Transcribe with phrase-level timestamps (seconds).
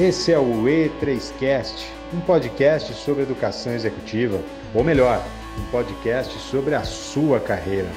[0.00, 4.40] Esse é o E3Cast, um podcast sobre educação executiva,
[4.72, 5.20] ou melhor,
[5.58, 7.88] um podcast sobre a sua carreira.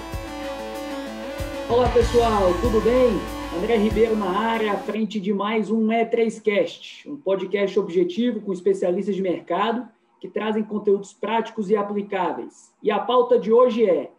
[1.69, 3.11] Olá pessoal, tudo bem?
[3.55, 9.15] André Ribeiro na área, à frente de mais um E3Cast, um podcast objetivo com especialistas
[9.15, 9.87] de mercado
[10.19, 12.73] que trazem conteúdos práticos e aplicáveis.
[12.81, 14.09] E a pauta de hoje é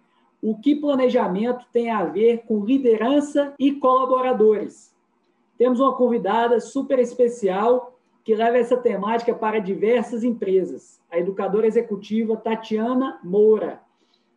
[0.41, 4.92] o que planejamento tem a ver com liderança e colaboradores.
[5.63, 12.37] Temos uma convidada super especial que leva essa temática para diversas empresas, a educadora executiva
[12.37, 13.81] Tatiana Moura.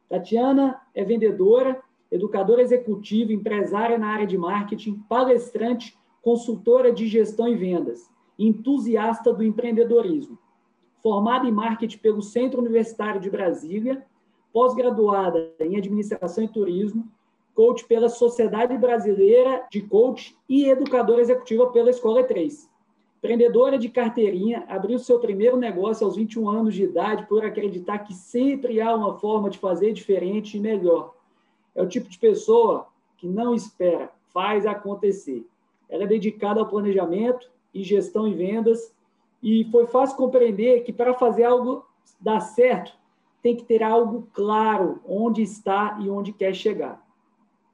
[0.07, 7.55] Tatiana é vendedora, educadora executiva, empresária na área de marketing, palestrante, consultora de gestão e
[7.55, 8.07] vendas,
[8.37, 10.37] entusiasta do empreendedorismo.
[11.01, 14.05] Formada em marketing pelo Centro Universitário de Brasília,
[14.53, 17.03] pós-graduada em administração e turismo,
[17.55, 22.67] coach pela Sociedade Brasileira de Coach e educadora executiva pela Escola E3.
[23.17, 28.13] Empreendedora de carteirinha, abriu seu primeiro negócio aos 21 anos de idade por acreditar que
[28.13, 31.15] sempre há uma forma de fazer diferente e melhor.
[31.73, 35.43] É o tipo de pessoa que não espera, faz acontecer.
[35.89, 38.93] Ela é dedicada ao planejamento e gestão e vendas
[39.41, 41.85] e foi fácil compreender que para fazer algo
[42.19, 42.93] dar certo,
[43.41, 47.04] tem que ter algo claro onde está e onde quer chegar.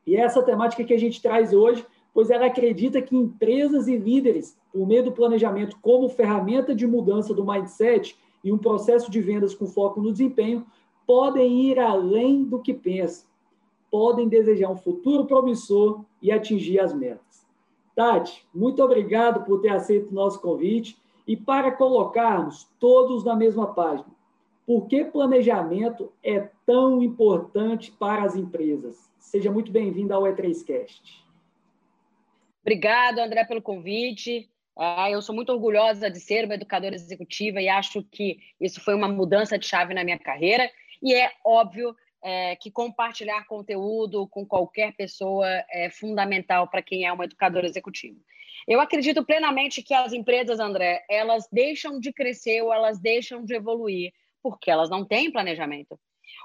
[0.06, 3.98] E é essa temática que a gente traz hoje, pois ela acredita que empresas e
[3.98, 9.22] líderes, por meio do planejamento como ferramenta de mudança do mindset e um processo de
[9.22, 10.66] vendas com foco no desempenho,
[11.06, 13.28] podem ir além do que pensam,
[13.90, 17.46] podem desejar um futuro promissor e atingir as metas.
[17.96, 23.68] Tati, muito obrigado por ter aceito o nosso convite e para colocarmos todos na mesma
[23.74, 24.10] página.
[24.66, 29.12] Por que planejamento é tão importante para as empresas?
[29.20, 31.02] Seja muito bem-vindo ao E3Cast.
[32.62, 34.50] Obrigado, André, pelo convite.
[34.78, 38.96] Ah, eu sou muito orgulhosa de ser uma educadora executiva e acho que isso foi
[38.96, 40.72] uma mudança de chave na minha carreira.
[41.04, 47.12] E é óbvio é, que compartilhar conteúdo com qualquer pessoa é fundamental para quem é
[47.12, 48.18] uma educadora executiva.
[48.66, 53.56] Eu acredito plenamente que as empresas, André, elas deixam de crescer ou elas deixam de
[53.56, 56.00] evoluir porque elas não têm planejamento.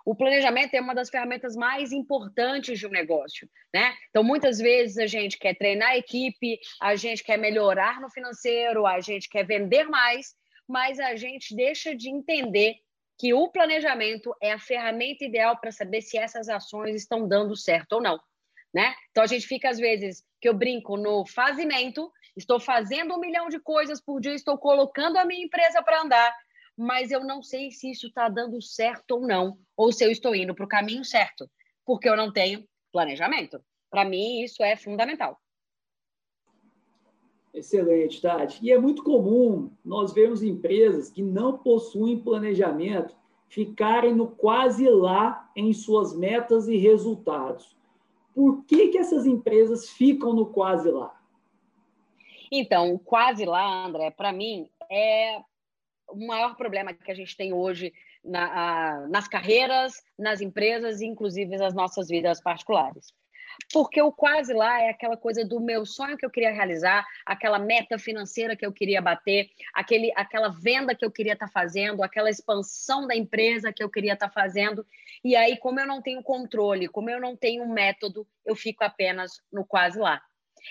[0.04, 3.94] O planejamento é uma das ferramentas mais importantes de um negócio, né?
[4.10, 8.86] Então, muitas vezes a gente quer treinar a equipe, a gente quer melhorar no financeiro,
[8.86, 10.34] a gente quer vender mais,
[10.68, 12.76] mas a gente deixa de entender
[13.18, 17.94] que o planejamento é a ferramenta ideal para saber se essas ações estão dando certo
[17.94, 18.20] ou não,
[18.74, 18.94] né?
[19.10, 23.48] Então, a gente fica, às vezes, que eu brinco no fazimento, estou fazendo um milhão
[23.48, 26.36] de coisas por dia, estou colocando a minha empresa para andar,
[26.76, 30.34] mas eu não sei se isso está dando certo ou não, ou se eu estou
[30.34, 31.48] indo para o caminho certo,
[31.84, 33.60] porque eu não tenho planejamento.
[33.90, 35.40] Para mim, isso é fundamental.
[37.54, 38.62] Excelente, Tati.
[38.62, 43.16] E é muito comum nós vermos empresas que não possuem planejamento
[43.48, 47.74] ficarem no quase lá em suas metas e resultados.
[48.34, 51.18] Por que, que essas empresas ficam no quase lá?
[52.52, 55.40] Então, o quase lá, André, para mim, é
[56.08, 57.92] o maior problema que a gente tem hoje
[58.24, 63.12] na, a, nas carreiras, nas empresas e inclusive nas nossas vidas particulares.
[63.72, 67.58] Porque o quase lá é aquela coisa do meu sonho que eu queria realizar, aquela
[67.58, 72.02] meta financeira que eu queria bater, aquele, aquela venda que eu queria estar tá fazendo,
[72.02, 74.86] aquela expansão da empresa que eu queria estar tá fazendo.
[75.24, 78.84] E aí, como eu não tenho controle, como eu não tenho um método, eu fico
[78.84, 80.20] apenas no quase lá.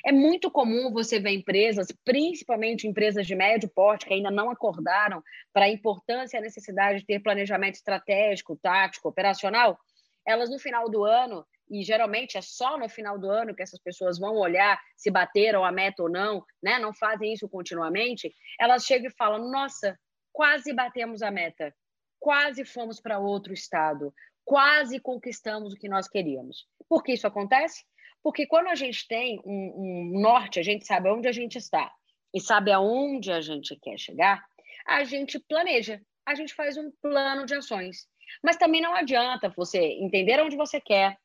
[0.03, 5.21] É muito comum você ver empresas, principalmente empresas de médio porte, que ainda não acordaram
[5.53, 9.77] para a importância e a necessidade de ter planejamento estratégico, tático, operacional,
[10.25, 13.79] elas no final do ano, e geralmente é só no final do ano que essas
[13.79, 16.77] pessoas vão olhar se bateram a meta ou não, né?
[16.79, 19.97] não fazem isso continuamente, elas chegam e falam: nossa,
[20.31, 21.73] quase batemos a meta,
[22.19, 24.13] quase fomos para outro estado,
[24.43, 26.67] quase conquistamos o que nós queríamos.
[26.87, 27.83] Por que isso acontece?
[28.25, 31.93] Porque quando a gente tem um, um norte, a gente sabe onde a gente está
[32.33, 34.43] e sabe aonde a gente quer chegar,
[34.83, 38.07] a gente planeja, a gente faz um plano de ações.
[38.43, 41.15] Mas também não adianta você entender onde você quer,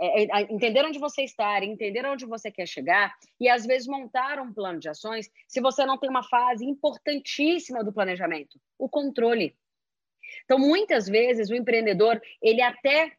[0.00, 4.40] é, é, entender onde você está, entender onde você quer chegar e às vezes montar
[4.40, 9.56] um plano de ações se você não tem uma fase importantíssima do planejamento, o controle.
[10.44, 13.12] Então, muitas vezes o empreendedor, ele até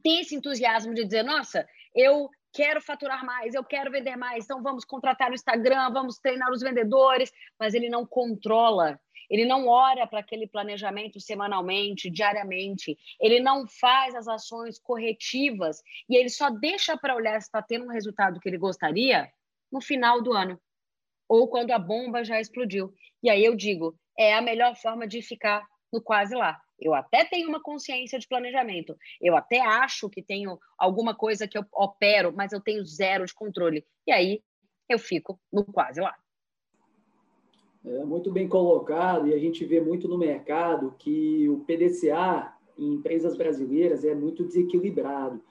[0.00, 4.62] tem esse entusiasmo de dizer, nossa, eu quero faturar mais, eu quero vender mais, então
[4.62, 8.98] vamos contratar no Instagram, vamos treinar os vendedores, mas ele não controla,
[9.30, 16.16] ele não olha para aquele planejamento semanalmente, diariamente, ele não faz as ações corretivas e
[16.16, 19.30] ele só deixa para olhar se está tendo um resultado que ele gostaria
[19.70, 20.58] no final do ano.
[21.28, 22.92] ou quando a bomba já explodiu.
[23.22, 25.62] E aí eu digo, é a melhor forma de ficar
[25.92, 26.60] no quase lá.
[26.80, 31.58] Eu até tenho uma consciência de planejamento, eu até acho que tenho alguma coisa que
[31.58, 33.84] eu opero, mas eu tenho zero de controle.
[34.06, 34.42] E aí
[34.88, 36.14] eu fico no quase lá.
[37.84, 42.94] É muito bem colocado, e a gente vê muito no mercado que o PDCA em
[42.94, 45.42] empresas brasileiras é muito desequilibrado.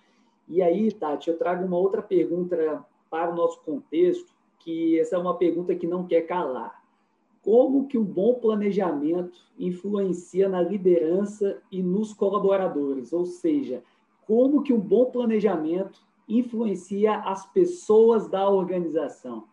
[0.47, 5.19] E aí, Tati, eu trago uma outra pergunta para o nosso contexto, que essa é
[5.19, 6.76] uma pergunta que não quer calar.
[7.47, 13.13] Como que um bom planejamento influencia na liderança e nos colaboradores?
[13.13, 13.81] Ou seja,
[14.25, 19.47] como que um bom planejamento influencia as pessoas da organização?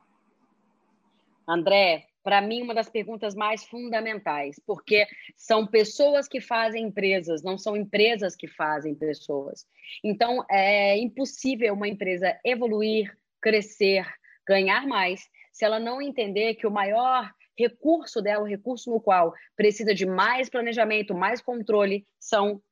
[1.47, 5.07] André, para mim, uma das perguntas mais fundamentais, porque
[5.37, 9.69] são pessoas que fazem empresas, não são empresas que fazem pessoas.
[10.03, 14.05] Então, é impossível uma empresa evoluir, crescer,
[14.45, 19.33] ganhar mais, se ela não entender que o maior recurso dela, o recurso no qual
[19.57, 22.63] precisa de mais planejamento, mais controle, são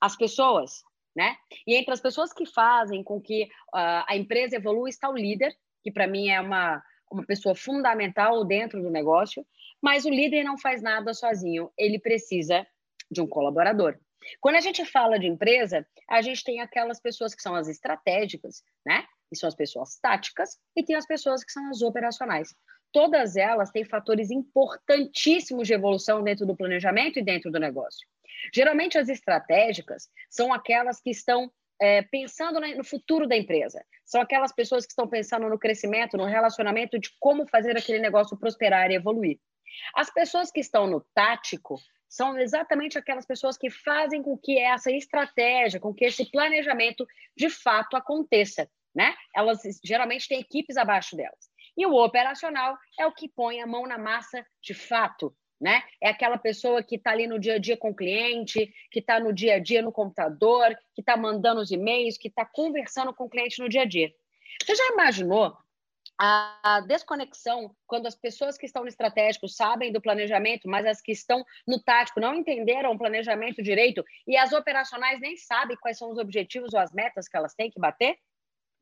[0.00, 0.82] as pessoas.
[1.16, 1.36] Né?
[1.66, 5.52] E entre as pessoas que fazem com que uh, a empresa evolua está o líder,
[5.82, 9.46] que para mim é uma uma pessoa fundamental dentro do negócio,
[9.80, 12.66] mas o líder não faz nada sozinho, ele precisa
[13.10, 13.98] de um colaborador.
[14.40, 18.62] Quando a gente fala de empresa, a gente tem aquelas pessoas que são as estratégicas,
[18.84, 19.06] né?
[19.30, 22.54] Que são as pessoas táticas, e tem as pessoas que são as operacionais.
[22.92, 28.06] Todas elas têm fatores importantíssimos de evolução dentro do planejamento e dentro do negócio.
[28.54, 31.50] Geralmente, as estratégicas são aquelas que estão
[31.80, 33.84] é, pensando no futuro da empresa.
[34.04, 38.36] São aquelas pessoas que estão pensando no crescimento, no relacionamento, de como fazer aquele negócio
[38.36, 39.38] prosperar e evoluir.
[39.94, 41.76] As pessoas que estão no tático
[42.08, 47.06] são exatamente aquelas pessoas que fazem com que essa estratégia, com que esse planejamento
[47.36, 48.68] de fato aconteça.
[48.94, 49.14] Né?
[49.36, 51.47] Elas geralmente têm equipes abaixo delas.
[51.78, 55.84] E o operacional é o que põe a mão na massa de fato, né?
[56.02, 59.20] É aquela pessoa que está ali no dia a dia com o cliente, que está
[59.20, 63.26] no dia a dia no computador, que está mandando os e-mails, que está conversando com
[63.26, 64.12] o cliente no dia a dia.
[64.60, 65.56] Você já imaginou
[66.20, 71.12] a desconexão quando as pessoas que estão no estratégico sabem do planejamento, mas as que
[71.12, 76.10] estão no tático não entenderam o planejamento direito e as operacionais nem sabem quais são
[76.10, 78.18] os objetivos ou as metas que elas têm que bater?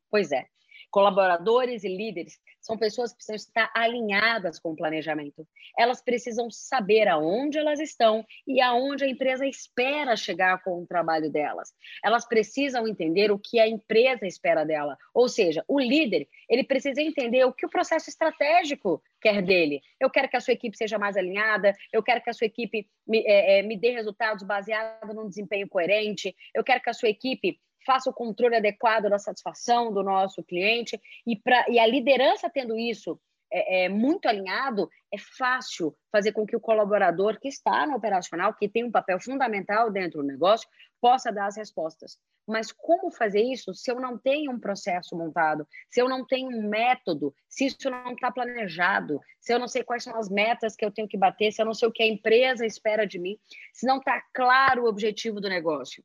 [0.09, 0.47] Pois é.
[0.89, 5.47] Colaboradores e líderes são pessoas que precisam estar alinhadas com o planejamento.
[5.77, 11.31] Elas precisam saber aonde elas estão e aonde a empresa espera chegar com o trabalho
[11.31, 11.73] delas.
[12.03, 14.97] Elas precisam entender o que a empresa espera dela.
[15.13, 19.81] Ou seja, o líder, ele precisa entender o que o processo estratégico quer dele.
[19.99, 22.87] Eu quero que a sua equipe seja mais alinhada, eu quero que a sua equipe
[23.05, 27.09] me, é, é me dê resultados baseados num desempenho coerente, eu quero que a sua
[27.09, 30.99] equipe faça o controle adequado da satisfação do nosso cliente.
[31.25, 33.17] E, pra, e a liderança tendo isso
[33.49, 38.53] é, é, muito alinhado, é fácil fazer com que o colaborador que está no operacional,
[38.53, 40.67] que tem um papel fundamental dentro do negócio,
[40.99, 42.17] possa dar as respostas.
[42.45, 46.49] Mas como fazer isso se eu não tenho um processo montado, se eu não tenho
[46.49, 50.75] um método, se isso não está planejado, se eu não sei quais são as metas
[50.75, 53.17] que eu tenho que bater, se eu não sei o que a empresa espera de
[53.19, 53.37] mim,
[53.73, 56.03] se não está claro o objetivo do negócio?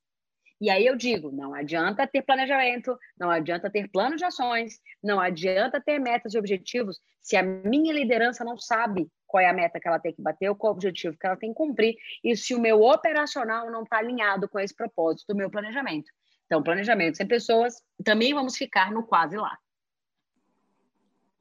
[0.62, 5.19] E aí eu digo, não adianta ter planejamento, não adianta ter plano de ações, não
[5.19, 9.81] adianta ter metas e objetivos se a minha liderança não sabe qual é a meta
[9.81, 12.37] que ela tem que bater, qual é o objetivo que ela tem que cumprir, e
[12.37, 16.12] se o meu operacional não está alinhado com esse propósito do meu planejamento.
[16.47, 19.59] Então, planejamento sem pessoas, também vamos ficar no quase lá.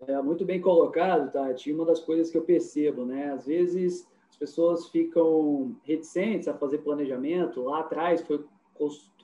[0.07, 1.71] É muito bem colocado, Tati.
[1.71, 3.31] Uma das coisas que eu percebo, né?
[3.33, 7.61] Às vezes as pessoas ficam reticentes a fazer planejamento.
[7.61, 8.43] Lá atrás foi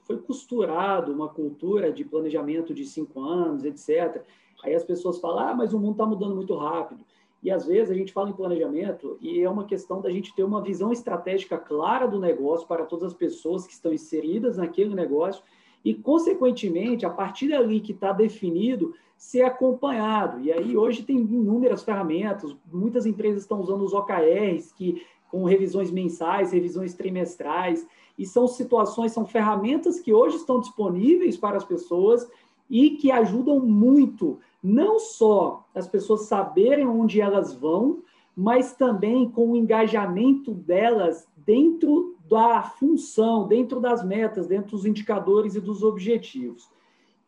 [0.08, 4.24] foi costurado uma cultura de planejamento de cinco anos, etc.
[4.64, 7.02] Aí as pessoas falam, ah, mas o mundo está mudando muito rápido.
[7.44, 10.44] E às vezes a gente fala em planejamento e é uma questão da gente ter
[10.44, 15.44] uma visão estratégica clara do negócio para todas as pessoas que estão inseridas naquele negócio
[15.86, 20.42] e, consequentemente, a partir dali que está definido, ser acompanhado.
[20.42, 25.02] E aí hoje tem inúmeras ferramentas, muitas empresas estão usando os OKRs, que
[25.38, 27.86] com revisões mensais, revisões trimestrais,
[28.18, 32.28] e são situações, são ferramentas que hoje estão disponíveis para as pessoas
[32.68, 38.00] e que ajudam muito, não só as pessoas saberem onde elas vão,
[38.36, 45.54] mas também com o engajamento delas dentro da função, dentro das metas, dentro dos indicadores
[45.54, 46.68] e dos objetivos.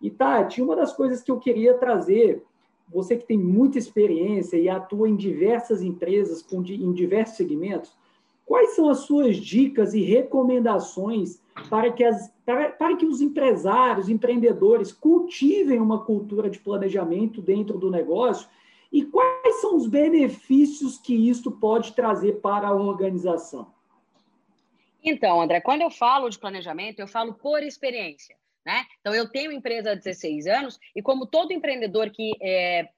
[0.02, 2.44] E Tati, uma das coisas que eu queria trazer,
[2.92, 7.99] você que tem muita experiência e atua em diversas empresas, em diversos segmentos,
[8.50, 11.40] Quais são as suas dicas e recomendações
[11.70, 17.78] para que, as, para, para que os empresários, empreendedores cultivem uma cultura de planejamento dentro
[17.78, 18.50] do negócio
[18.92, 23.72] E quais são os benefícios que isto pode trazer para a organização?
[25.04, 28.36] Então, André, quando eu falo de planejamento, eu falo por experiência.
[28.66, 28.84] Né?
[29.00, 32.90] Então, eu tenho empresa há 16 anos e, como todo empreendedor que é,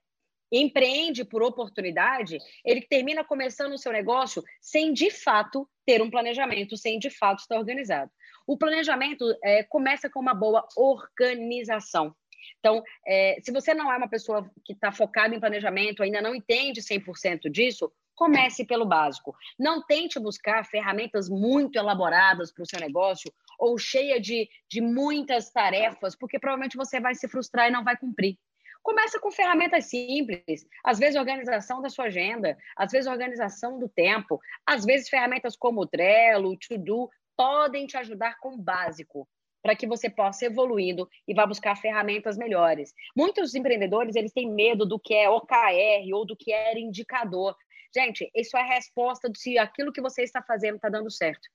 [0.51, 6.75] empreende por oportunidade, ele termina começando o seu negócio sem, de fato, ter um planejamento,
[6.75, 8.11] sem, de fato, estar organizado.
[8.45, 12.15] O planejamento é, começa com uma boa organização.
[12.59, 16.35] Então, é, se você não é uma pessoa que está focada em planejamento, ainda não
[16.35, 19.35] entende 100% disso, comece pelo básico.
[19.57, 25.51] Não tente buscar ferramentas muito elaboradas para o seu negócio ou cheia de, de muitas
[25.51, 28.37] tarefas, porque provavelmente você vai se frustrar e não vai cumprir.
[28.83, 34.39] Começa com ferramentas simples, às vezes organização da sua agenda, às vezes organização do tempo,
[34.65, 39.27] às vezes ferramentas como o Trello, o To-Do, podem te ajudar com o básico
[39.61, 42.93] para que você possa evoluindo e vá buscar ferramentas melhores.
[43.15, 47.55] Muitos empreendedores, eles têm medo do que é OKR ou do que é indicador.
[47.95, 51.47] Gente, isso é a resposta de se aquilo que você está fazendo está dando certo.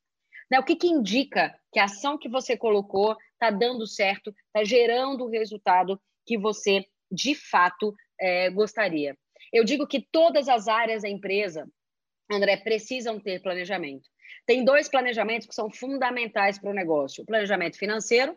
[0.51, 0.61] Né?
[0.61, 5.25] O que, que indica que a ação que você colocou está dando certo, está gerando
[5.25, 9.17] o resultado que você, de fato, é, gostaria?
[9.53, 11.69] Eu digo que todas as áreas da empresa,
[12.31, 14.09] André, precisam ter planejamento.
[14.45, 18.37] Tem dois planejamentos que são fundamentais para o negócio: o planejamento financeiro,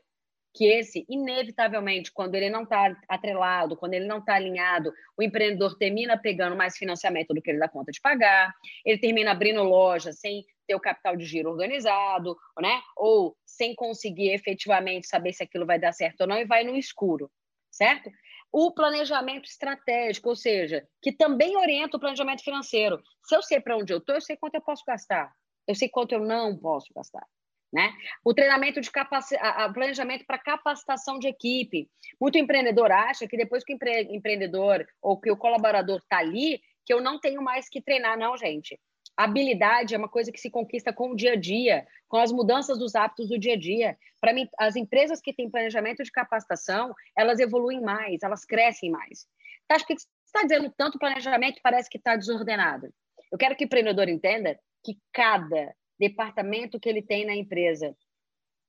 [0.54, 5.78] que esse, inevitavelmente, quando ele não está atrelado, quando ele não está alinhado, o empreendedor
[5.78, 10.12] termina pegando mais financiamento do que ele dá conta de pagar, ele termina abrindo loja
[10.12, 12.82] sem ter o capital de giro organizado, né?
[12.96, 16.76] Ou sem conseguir efetivamente saber se aquilo vai dar certo ou não e vai no
[16.76, 17.32] escuro,
[17.72, 18.10] certo?
[18.52, 23.02] O planejamento estratégico, ou seja, que também orienta o planejamento financeiro.
[23.24, 25.32] Se eu sei para onde eu estou, eu sei quanto eu posso gastar.
[25.68, 27.26] Eu sei quanto eu não posso gastar.
[27.72, 27.94] Né?
[28.26, 29.36] O treinamento de capaci...
[29.74, 31.88] planejamento para capacitação de equipe.
[32.20, 34.02] Muito empreendedor acha que depois que o empre...
[34.10, 38.18] empreendedor ou que o colaborador está ali, que eu não tenho mais que treinar.
[38.18, 38.80] Não, gente.
[39.24, 42.80] Habilidade é uma coisa que se conquista com o dia a dia, com as mudanças
[42.80, 43.98] dos hábitos do dia a dia.
[44.22, 49.28] Para mim, as empresas que têm planejamento de capacitação, elas evoluem mais, elas crescem mais.
[49.66, 52.88] Então, acho que você está dizendo tanto planejamento parece que está desordenado.
[53.30, 57.94] Eu quero que o empreendedor entenda que cada departamento que ele tem na empresa,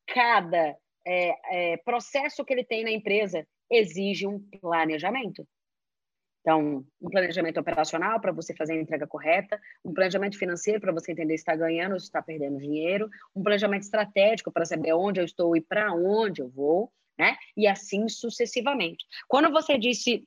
[0.09, 0.77] cada
[1.07, 5.47] é, é, processo que ele tem na empresa exige um planejamento.
[6.41, 11.13] Então, um planejamento operacional para você fazer a entrega correta, um planejamento financeiro para você
[11.13, 15.21] entender se está ganhando ou se está perdendo dinheiro, um planejamento estratégico para saber onde
[15.21, 17.37] eu estou e para onde eu vou, né?
[17.57, 19.05] E assim sucessivamente.
[19.29, 20.25] Quando você disse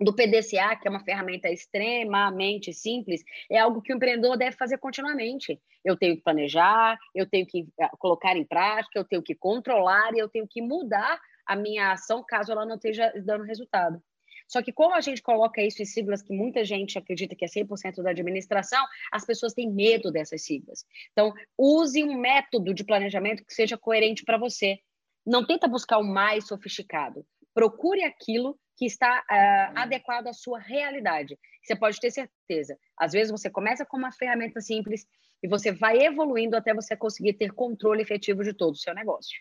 [0.00, 4.78] do PDCA, que é uma ferramenta extremamente simples, é algo que o empreendedor deve fazer
[4.78, 5.60] continuamente.
[5.84, 10.14] Eu tenho que planejar, eu tenho que eh, colocar em prática, eu tenho que controlar
[10.14, 14.02] e eu tenho que mudar a minha ação caso ela não esteja dando resultado.
[14.50, 17.48] Só que como a gente coloca isso em siglas que muita gente acredita que é
[17.48, 20.84] 100% da administração, as pessoas têm medo dessas siglas.
[21.12, 24.80] Então, use um método de planejamento que seja coerente para você.
[25.24, 27.24] Não tenta buscar o mais sofisticado.
[27.54, 31.38] Procure aquilo que está uh, adequado à sua realidade.
[31.62, 32.76] Você pode ter certeza.
[32.98, 35.06] Às vezes você começa com uma ferramenta simples
[35.40, 39.38] e você vai evoluindo até você conseguir ter controle efetivo de todo o seu negócio.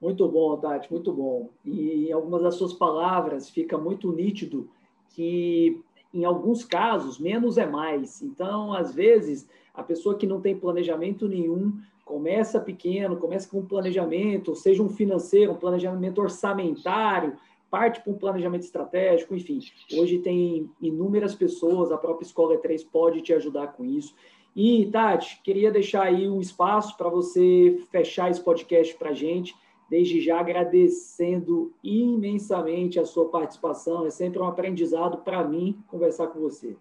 [0.00, 1.50] Muito bom, Tati, muito bom.
[1.64, 4.68] E em algumas das suas palavras fica muito nítido
[5.10, 5.80] que,
[6.12, 8.22] em alguns casos, menos é mais.
[8.22, 13.66] Então, às vezes, a pessoa que não tem planejamento nenhum começa pequeno, começa com um
[13.66, 17.36] planejamento, seja um financeiro, um planejamento orçamentário,
[17.70, 19.60] parte para um planejamento estratégico, enfim.
[19.94, 24.14] Hoje tem inúmeras pessoas, a própria Escola E3 pode te ajudar com isso.
[24.56, 29.54] E, Tati, queria deixar aí um espaço para você fechar esse podcast para a gente,
[29.90, 34.06] desde já agradecendo imensamente a sua participação.
[34.06, 36.76] É sempre um aprendizado para mim conversar com você.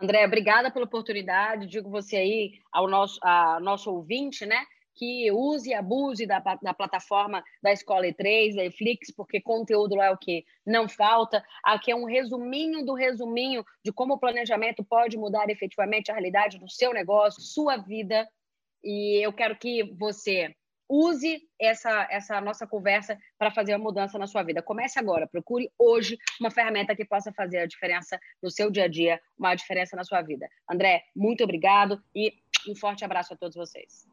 [0.00, 1.66] André, obrigada pela oportunidade.
[1.66, 4.62] Digo você aí ao nosso, ao nosso ouvinte, né?
[4.96, 10.06] que use e abuse da, da plataforma da Escola E3, da Eflix, porque conteúdo lá
[10.06, 11.44] é o que não falta.
[11.62, 16.58] Aqui é um resuminho do resuminho de como o planejamento pode mudar efetivamente a realidade
[16.58, 18.26] do seu negócio, sua vida.
[18.82, 20.54] E eu quero que você
[20.88, 24.62] use essa, essa nossa conversa para fazer a mudança na sua vida.
[24.62, 28.88] Comece agora, procure hoje uma ferramenta que possa fazer a diferença no seu dia a
[28.88, 30.48] dia, uma diferença na sua vida.
[30.70, 32.32] André, muito obrigado e
[32.68, 34.06] um forte abraço a todos vocês.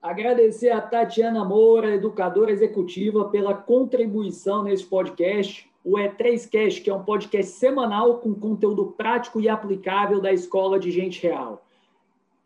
[0.00, 5.68] Agradecer a Tatiana Moura, educadora executiva, pela contribuição nesse podcast.
[5.82, 10.90] O E3Cast, que é um podcast semanal com conteúdo prático e aplicável da Escola de
[10.90, 11.65] Gente Real.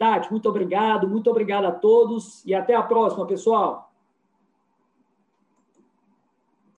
[0.00, 3.89] Tati, muito obrigado, muito obrigado a todos e até a próxima, pessoal.